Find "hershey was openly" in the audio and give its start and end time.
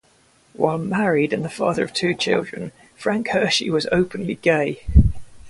3.27-4.33